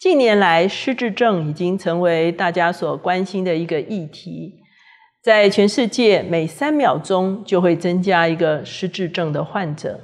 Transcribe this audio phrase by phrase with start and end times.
[0.00, 4.54] 近年来，失智症已经成为大家所关心的一个议题。
[5.22, 10.00] 在全世界，每三秒钟就会增加一个失智症的患者。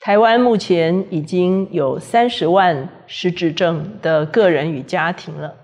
[0.00, 5.54] 台湾目前已经有三十万失智症的个人与家庭了。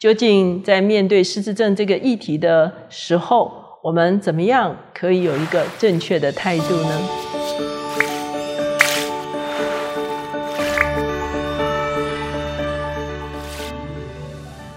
[0.00, 7.31] 究竟在面对失智症这个议题的时候，我们怎么样可以有一个正确的态度呢？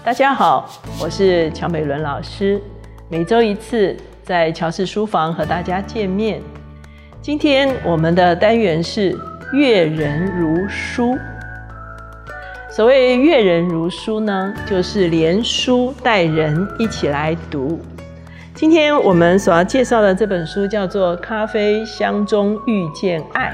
[0.06, 0.70] 大家好，
[1.02, 2.62] 我是乔美伦老师。
[3.08, 6.40] 每周一次在乔氏书房和大家见面。
[7.20, 9.18] 今天我们的单元是
[9.52, 11.18] 阅人如书。
[12.70, 17.80] 所谓阅人如书呢，就是连书带人一起来读。
[18.54, 23.50] 今天我们所要介绍的这本书叫做《咖啡香中遇见爱》。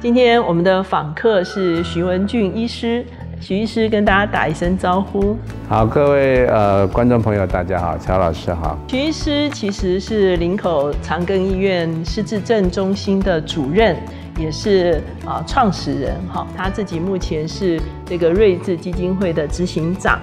[0.00, 3.06] 今天我们的访客是徐文俊医师。
[3.40, 5.36] 徐医师跟大家打一声招呼。
[5.68, 8.76] 好，各位呃观众朋友，大家好，乔老师好。
[8.88, 13.96] 徐医师其实是林口长庚医院失智症中心的主任，
[14.38, 16.14] 也是啊创始人。
[16.32, 20.18] 哈，他自己目前是这个睿智基金会的执行长，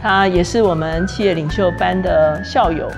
[0.00, 2.90] 他也是我们企业领袖班的校友。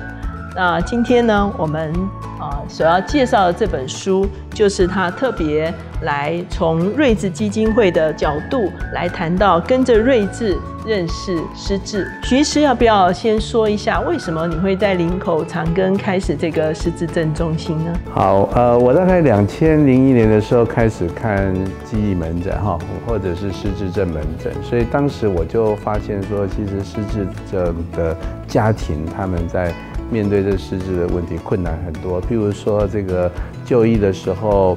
[0.55, 1.93] 那今天呢，我们
[2.39, 5.73] 啊所要介绍的这本书，就是他特别。
[6.03, 12.11] 来从睿智基金会的角度来谈到跟着睿智认识失智。
[12.25, 17.93] 徐医师要不要先说一下，为什么你会在林口长庚开始这个失智症中心呢？
[18.13, 28.17] 好，呃，我大概两千零一年的时候开始看记忆门诊哈，或者是失智症门诊，所以当时我就发现说，其实失智症的
[28.49, 29.73] 家庭他们在
[30.13, 33.31] 面对这失智的问题困难很多，譬如说这个
[33.65, 34.77] 就医的时候。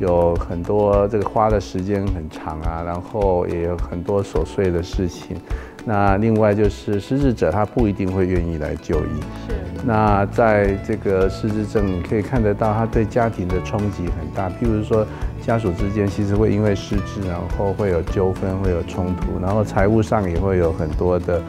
[0.00, 5.36] 有很多这个花的时间很长啊，然后也有很多琐碎的事情。
[5.84, 9.20] 那另外就是失智者他不一定会愿意来就医。
[9.46, 9.54] 是。
[9.84, 14.48] 那在这个失智症，你可以看得到他对家庭的冲击很大。
[14.48, 15.06] 譬如说
[15.40, 21.40] 家属之间其实会因为失智，然后会有纠纷，会有冲突，然后财务上也会有很多的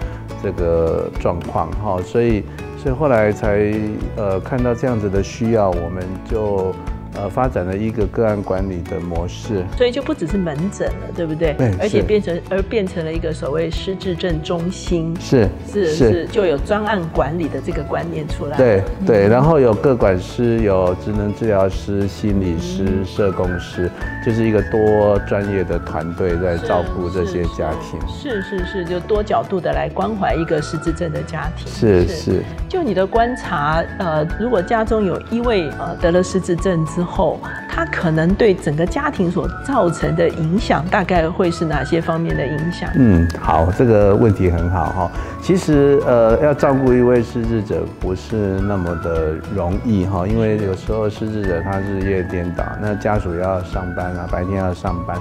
[0.43, 1.71] 这个状况。
[1.81, 2.43] 哈，所以
[2.83, 3.73] 所以后来才
[4.17, 6.75] 呃看到这样子的需要，我们就。
[7.15, 11.53] 呃，发展了一个个案管理的模式，所以就不只是门诊了，对不对？
[11.53, 18.57] 对，而且变成而变成了一个所谓失智症中心，是是是，就有专案管理的这个观念出来。
[18.57, 23.89] 对对，然后有各管师，有职能治疗师、心理师、社工师，
[24.25, 27.99] 就是一个多专业的团队在照顾这些家庭。
[28.07, 31.67] 是是是，就多角度的来关怀一个失智症的家庭。
[31.67, 42.89] 是是，就你的观察，呃，如果家中有一位呃得了失智症之后，他可能对整个家庭所造成的影响，大概会是哪些方面的影响？
[42.95, 45.11] 嗯，好，这个问题很好哈。
[45.41, 55.17] 其实，呃，要照顾一位失智者不是那么的容易哈，因为有时候失智者他日夜颠倒，那家属要上班啊，白天要上班。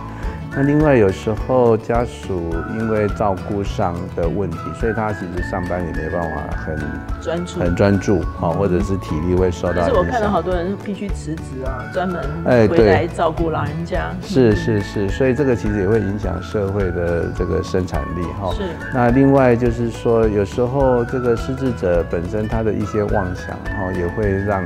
[0.54, 6.76] 那另外有时候家属因为照顾上的问题，所以他其实上班也没办法很
[7.22, 9.88] 专注，很专注，好，或者是体力会受到影响。
[9.88, 14.14] 是我看到好多人必须辞职啊，专门哎回来照顾老人家。
[14.20, 18.52] 是是是，所以这个其实也会影响社会的这个生产力哈。
[18.52, 18.64] 是。
[18.92, 24.62] 那另外就是说，有时候这个失智者本身他的一些妄想哈，也会让。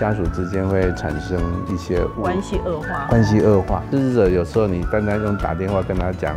[0.00, 1.38] 家属之间会产生
[1.68, 3.82] 一些关系恶化，关系恶化。
[3.90, 6.34] 失智者有时候你单单用打电话跟他讲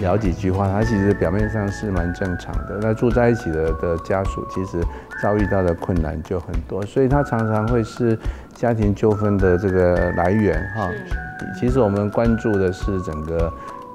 [0.00, 2.76] 聊几句话，他其实表面上是蛮正常的。
[2.82, 4.84] 那住在一起的的家属其实
[5.22, 8.18] 遭遇到的困难就很多，所以他常常会是
[8.52, 10.90] 家庭纠纷的这个来源哈。
[11.60, 13.52] 其实我们关注的是整个。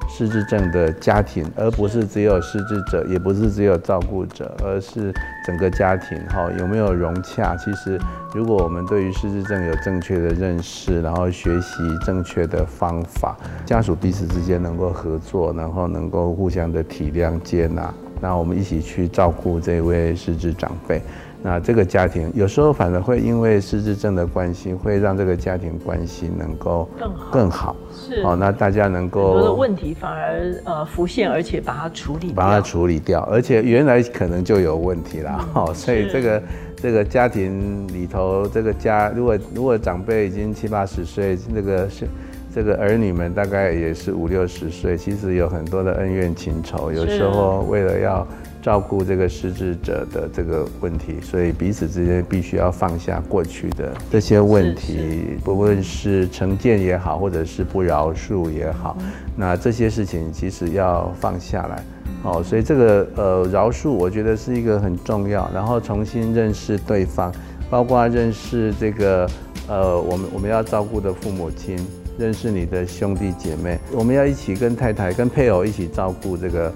[0.09, 5.13] 失智症的家庭，而不是只有失智者，也不是只有照顾者，而是
[5.45, 7.55] 整个家庭哈有没有融洽？
[7.55, 7.97] 其实，
[8.33, 21.01] 如果我们对于失智症有正确的认识，然后学习正确的方法，家属彼此之间能够合作，然后能够互相的体谅接纳，那我们一起去照顾这位失智长辈。
[21.41, 27.75] 那这个家庭有时候反而会因为失智症的关系，会让这个家庭关系能够更好，更好。
[27.93, 35.73] 是哦，那大家能够很多的问题反而呃浮现，而且把它处理，把它处理掉，而且原来可能就有问题了哈。
[35.73, 36.43] 所以这个
[36.75, 42.05] 这个家庭里头，这个家如果如果长辈已经七八十岁，这个是
[42.53, 48.27] 这个儿女们大概也是五六十岁，其实有很多的恩怨情仇，有时候为了要。
[48.61, 58.97] 照顾这个失智者的这个问题，所以彼此之间必须要放下过去的这些问题，不论是成见也好，或者是不饶恕也好，
[59.35, 61.83] 那这些事情其实要放下来。
[62.21, 67.33] 哦，所以这个呃饶恕，我觉得是一个很重要，然后重新认识对方，
[67.69, 69.29] 包括认识这个
[69.69, 71.77] 呃我们我们要照顾的父母亲，
[72.17, 76.69] 认识你的兄弟姐妹，我们要一起跟太太、跟配偶一起照顾这个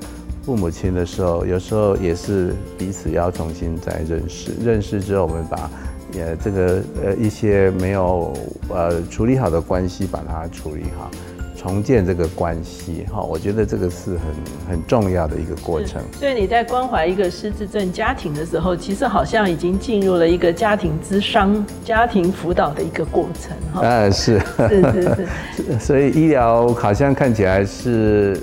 [0.45, 5.69] 父母亲的时候，有时候也是彼此要重新再认识，认识之后我们把。
[6.15, 8.31] 也这个呃一些没有
[8.69, 11.09] 呃处理好的关系，把它处理好，
[11.57, 14.19] 重建这个关系哈，我觉得这个是很
[14.69, 15.99] 很重要的一个过程。
[16.19, 23.83] 所以你在关怀一个失智症家庭的时候，其实好像已经进入了一个家庭咨商、家庭辅导的一个过程哈。
[23.83, 24.39] 啊，是
[24.69, 25.01] 是是
[25.55, 25.79] 是。
[25.79, 28.39] 所以医疗好像看起来是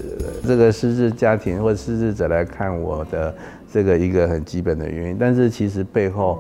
[0.47, 3.35] 这个失智家庭或者失智者来看我的
[3.73, 6.39] 这个一个很基本的原因，但是其实背后。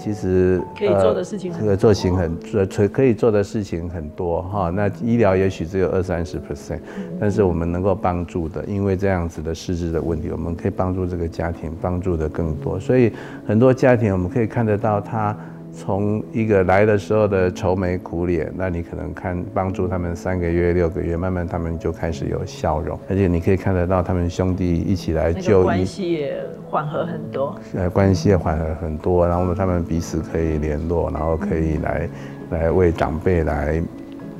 [0.00, 4.70] 其实可以做的事情，这个做情很做，可以做的事情很多哈。
[4.70, 6.78] 那医疗也许只有二三十 percent，
[7.18, 12.78] 但是我们能够帮助的，因为这样子的失智的问题，我们可以帮助这个家庭，帮助的更多。
[12.78, 13.12] 所以
[13.44, 15.36] 很多家庭我们可以看得到他。
[15.78, 27.56] 从一个来的时候的愁眉苦脸，那你可能看帮助他们三个月、六个月，慢慢他们就开始有笑容，而且你可以看得到他们兄弟一起来就医，关系也缓和很多。
[27.74, 32.08] 呃，关系也缓和很多，然后他们彼此可以联络，然后可以来
[32.50, 33.80] 来为长辈来。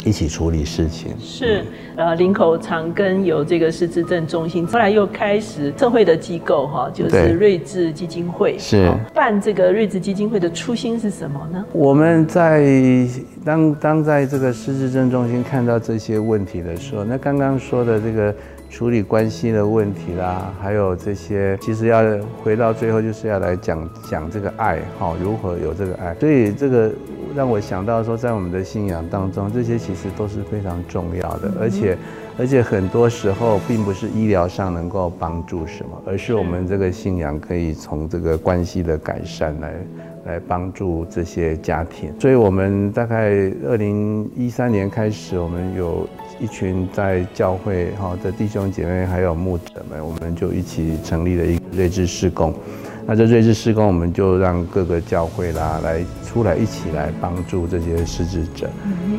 [0.04, 1.12] 一起处理事情。
[1.20, 1.64] 是，
[1.96, 8.92] 呃，林口长庚有这个失智症中心，后来又开始社会的机构哈，就是睿智基金会是。
[9.12, 11.64] 办这个睿智基金会的初心是什么呢？
[11.72, 12.64] 我们在
[13.44, 18.34] 当当在这个失智症中心看到这些问题的时候，那刚刚说的这个
[18.68, 22.02] 处理关系的问题啦，还有这些，其实要
[22.42, 26.90] 回到最后就是要来讲讲这个爱哈，如何有这个爱，所以这个。
[27.36, 31.96] 让我想到说，在我们的信仰当中，这些其实都是非常重要的，而且，
[32.38, 39.74] 而且很多时候并不是医疗上能够帮助什么，而是我们这个信仰可以从这个关系的改善来，
[40.24, 42.12] 来帮助这些家庭。
[42.18, 43.30] 所以，我们大概
[43.66, 46.08] 二零一三年开始，我们有
[46.40, 52.54] 一群在教会哈的弟兄姐妹还有牧者们，我们就一起成立了一个睿智施工。
[53.06, 56.04] 那这睿智施工，我们就让各个教会啦来。
[56.28, 58.68] 出来一起来帮助这些失智者，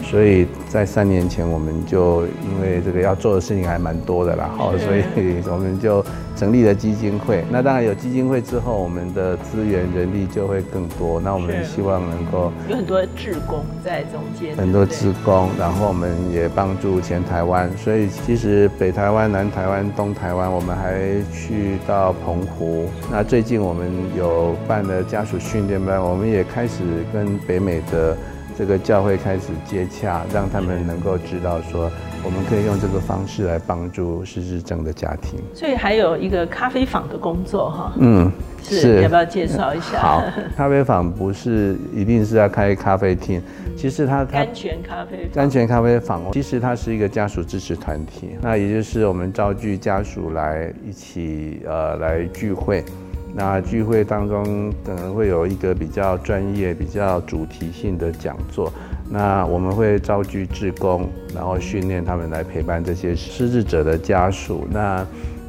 [0.03, 5.03] 所以在三年前我们就因为这个要做的事情还蛮多的啦，好，所以
[5.51, 6.05] 我们就
[6.39, 7.43] 成立了基金会。
[7.51, 11.19] 那当然有基金会之后，我们的资源人力就会更多。
[11.19, 17.69] 那我们希望能够有很多志工在中间，很多志工，然后我们也帮助全台湾。
[17.77, 20.97] 所以其实北台湾、南台湾、东台湾，我们还
[21.33, 22.87] 去到澎湖。
[23.11, 26.79] 那最近我们有办了家属训练班，我们也开始。
[27.11, 28.15] 跟北美的
[28.59, 31.89] 这个教会开始接洽，让他们能够知道说，
[32.25, 35.39] 我们可以用这个方式来帮助失智症的家庭。
[35.53, 37.93] 所以还有一个咖啡坊的工作哈。
[37.97, 38.29] 嗯，
[38.61, 39.99] 是要不要介绍一下？
[39.99, 40.23] 好，
[40.57, 43.41] 咖啡坊不是一定是要开咖啡厅，
[43.77, 52.83] 其实它它安全咖啡安全咖啡坊，其实它是一个家属支持团体，那也就是我们召聚家属来一起呃来聚会。
[53.33, 58.71] 那聚会当中可能会有一个比较专业、比较主题性的讲座。
[59.09, 64.67] 那我们会召集志工，然后训练他们来陪伴这些失智者的家属。
[64.69, 65.05] 那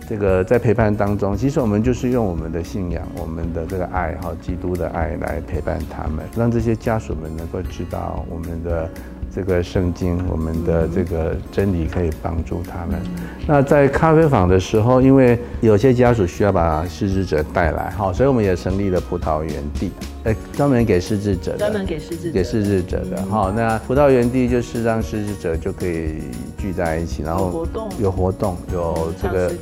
[0.08, 8.88] 这个在陪伴当中，其实我们就是用我们的信仰、我们的这个爱，哈，基督的爱来陪伴他们，让这些家属们能够知道我们的。
[9.34, 13.00] 这个圣经，我们的这个真理可以帮助他们。
[13.46, 19.92] 那在咖啡坊的时候，因为有些家属需要把失智者带来，好，所以我们也成立了葡萄园地，
[20.24, 26.22] 呃，专门给失智者，专门给失智给失智者的，好，那葡萄园地就是让失智者就可以
[26.58, 29.52] 聚在一起，然后活动有活动有这个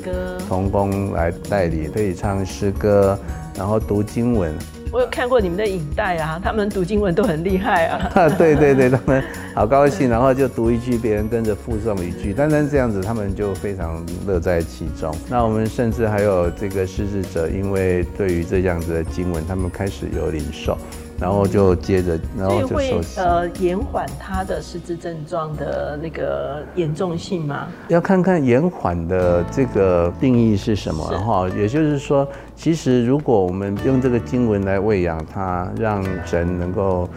[0.49, 3.19] 童工来代理，可以唱诗歌，
[3.55, 4.55] 然后读经文。
[4.91, 8.11] 我有看过你们的影带啊，他们读经文都很厉害啊。
[8.39, 9.23] 对对对，他们
[9.55, 15.15] 好高兴，然后就读一句，别人跟着附送一句，单单这样子，他们就非常乐在其中。
[15.29, 20.77] 那我们甚至还有这个失智者，因为对于这样子的经文，他们开始有领受。
[21.21, 27.67] 然后就接着，然后就会呃延缓他的失智症状的那个严重性吗？
[27.89, 31.49] 要看看延缓的这个定义是什么哈。
[31.51, 37.09] 也就是说，其实如果我们用这个经文来喂养他，让神能够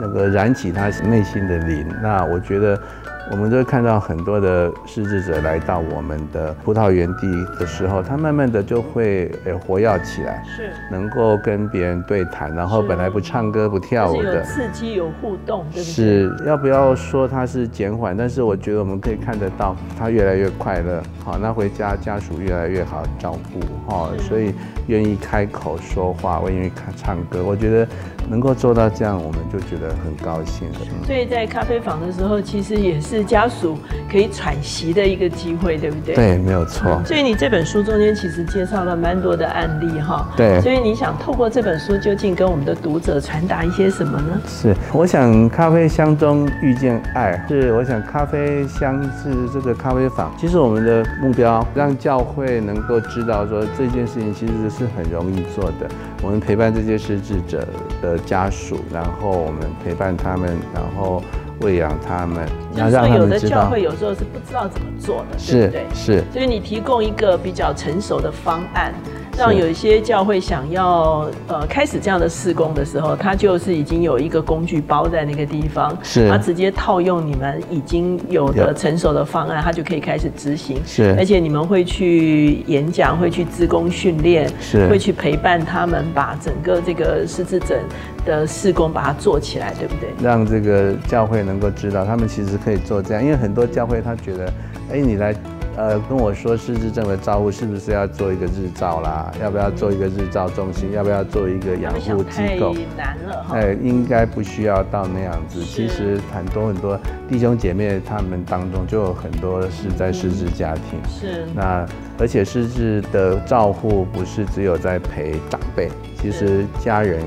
[0.00, 2.80] 那个燃起他内心的灵，那我觉得。
[3.30, 14.42] 我们都会看到很多的失智者来到我们的葡萄园地的时候，他慢慢的就会呃活跃起来，是能够跟别人对谈，然后本来不唱歌不跳舞的。
[14.42, 15.84] 刺激有互动，对不对？
[15.84, 18.16] 是要不要说它是减缓？
[18.16, 23.60] 但是我觉得我们可以看得到，他越来越快乐，好，那回家家属越来越好照顾，
[23.90, 24.52] 哈，所以
[24.88, 27.86] 愿意开口说话，我愿意看唱歌，我觉得
[28.30, 30.68] 能够做到这样，我们就觉得很高兴
[31.04, 33.76] 所以在咖啡坊的时候，其实也是家属
[34.08, 36.14] 可以喘息的一个机会，对不对？。
[36.14, 37.02] 对，没有错。
[37.04, 40.32] 所以你这本书中间其实介绍了蛮多的案例哈。
[40.36, 44.40] 对所以你想透过这本书，究竟跟我们的读者传达一些什么呢？
[44.46, 50.32] 是，我想咖啡香中遇见爱，是我想咖啡香是这个咖啡坊。
[50.38, 55.88] 其实我们的目标让教会能够知道说这件事情其实是很容易做的。
[56.22, 57.66] 我们陪伴这些失智者
[58.02, 61.22] 的家属，然后我们陪伴他们，然后
[61.60, 65.86] 喂养他们，就是说，有的教会有时候是不知道怎么做的，对是不对？
[65.94, 68.92] 是所以你提供一个比较成熟的方案，
[69.40, 69.58] 让是。
[69.58, 76.28] 有一些教会想要呃开始这样的施工的时候，它就是已经有一个工具包在那个地方，是。
[76.28, 80.78] 它直接套用你们已经有的成熟的方案，它就可以开始执行。
[80.84, 81.14] 是。
[81.18, 84.86] 而且你们会去演讲，会去自工训练，是。
[84.88, 87.78] 会去陪伴他们，把整个这个失智症
[88.26, 90.10] 的施工把它做起来，对不对？
[90.22, 94.52] 让这个教会能够知道，他们其实可以做这样，因为很多教会他觉得，
[94.92, 95.34] 哎，你来，
[95.80, 99.32] 呃，跟我说失智症的照顾是不是要做一个日照啦？
[99.40, 100.92] 要不要做一个日照中心？
[100.92, 102.74] 要不要做一个他养护机构？
[102.98, 103.56] 难了哈。
[103.56, 105.62] 哎，应该不需要到那样子。
[105.62, 111.00] 其实很多很多弟兄姐妹他们当中就有很多是在失智家庭。
[111.08, 111.86] 是那
[112.18, 115.88] 而且失智的照护不是只有在陪长辈，
[116.20, 117.24] 其实家人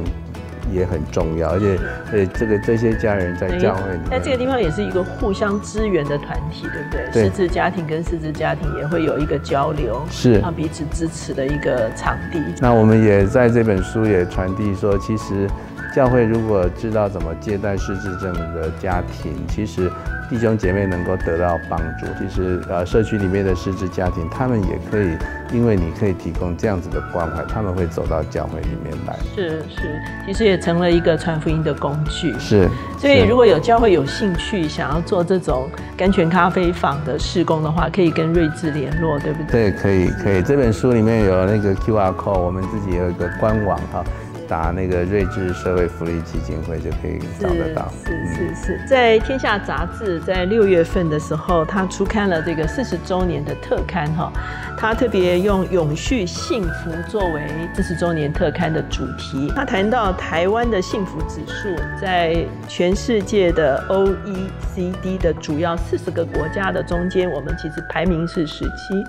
[0.71, 1.77] 也很重要，而且
[2.11, 7.11] 呃这个这些家人在教会里面，在这个地方也是一个互相支援的团体，对不对？
[7.11, 12.41] 对失智家庭跟失智家庭也会有一个交流，是让彼此支持的一个场地。
[12.59, 15.47] 那我们也在这本书也传递说，其实
[15.93, 19.91] 教会如果知道怎么接待失智症的家庭，其实
[20.29, 22.05] 弟兄姐妹能够得到帮助。
[22.17, 25.15] 其实呃，社区里面的失智家庭，他们也可以，
[25.53, 29.15] 因为你可以提供这样子的关怀，他们会走到教会里面来。
[29.35, 32.33] 是是，其实也成了一个传福音的工具。
[32.39, 32.67] 是，
[32.97, 39.69] 所以，如果有教会有兴趣想要做这种甘泉咖啡坊的施工的话，可以跟睿智联络，对不对？
[39.69, 40.41] 对，可以可以。
[40.41, 44.03] 这本书里面有那个 QR code，我们自己有一个官网哈，
[44.47, 47.91] 打那个睿智社会福利基金会就可以找得到。
[48.05, 54.31] 是是是，在《天下》杂志在六月份的时候，它出刊了这个四十周年的特刊哈，
[54.77, 57.41] 它特别用永续幸福作为
[57.73, 59.51] 四十周年特刊的主题。
[59.55, 69.03] 它谈到台湾的幸福指数在全世界的 OECD 的主要四十个国家的中间，我们其实排名是十七，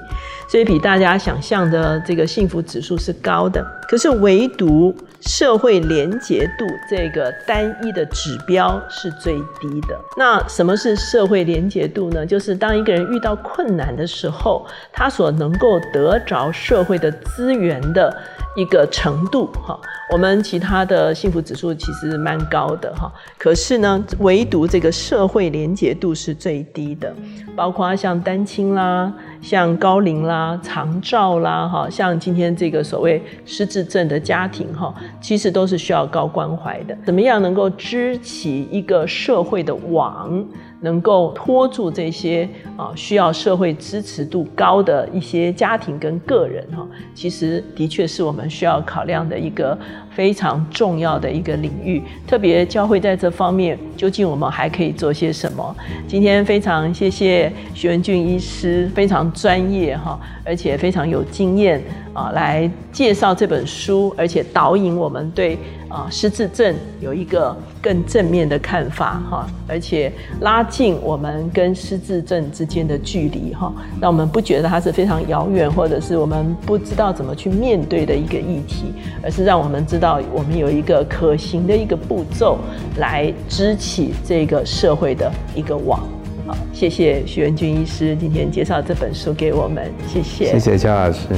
[0.48, 3.64] 所以比大家想象的这个幸福指数是高的。
[3.94, 9.96] 可是唯独社会连结度这个单一的指标是最低的。
[10.16, 12.26] 那什么是社会连结度呢？
[12.26, 18.12] 就是当一个人遇到困难的时候，他所能够得着社会的资源的
[18.56, 19.78] 一个程度，哈。
[20.12, 27.12] 我们其他的幸福指数其实蛮高的哈，可是呢，唯独这个社会连结度是最低的，
[27.56, 36.96] 包括像单亲啦、像高龄啦、长照啦，哈，像今天这个所谓失智症的家庭哈，其实都是需要高关怀的。
[37.04, 40.44] 怎么样能够织起一个社会的网？
[40.84, 49.76] 能够拖住这些啊需要社会支持度高的一些家庭跟个人哈，其实的确是我们需要考量的一个
[50.10, 52.02] 非常重要的一个领域。
[52.26, 55.74] 特别教会在这方面，究竟我们还可以做些什么？
[56.06, 65.58] 今天非常谢谢徐文俊医师，非常专业哈，而且非常有经验啊，来介绍这本书，而且导引我们对
[65.94, 78.86] 啊失智症有一个更正面的看法哈，而且拉近我们跟失智症之间的距离哈，让我们不觉得它是非常遥远，或者是我们不知道怎么去面对的一个议题，
[79.22, 82.58] 而是让我们知道我们有一个可行的一个步骤
[82.96, 86.00] 来支起这个社会的一个网。
[86.46, 90.46] 好，谢谢徐文军医师今天介绍这本书给我们，谢谢。
[90.46, 91.28] 谢谢邱老师。